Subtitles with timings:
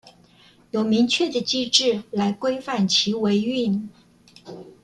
[0.71, 3.89] 有明確的機制來規範其維運